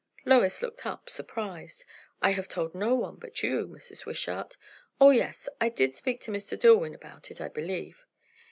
[0.25, 1.85] Lois looked up, surprised.
[2.23, 4.03] "I have told no one but you, Mrs.
[4.03, 4.57] Wishart.
[4.99, 5.47] O yes!
[5.59, 6.57] I did speak to Mr.
[6.57, 8.03] Dillwyn about it, I believe."